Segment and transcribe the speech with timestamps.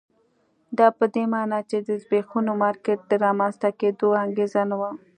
[0.77, 4.91] دا په دې معنی چې د زبېښونکي مارکېټ د رامنځته کېدو انګېزه نه وه.